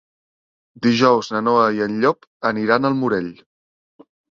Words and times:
Dijous 0.85 1.29
na 1.35 1.43
Noa 1.49 1.67
i 1.77 1.85
en 1.87 2.01
Llop 2.07 2.27
aniran 2.53 2.91
al 2.91 2.99
Morell. 3.05 3.31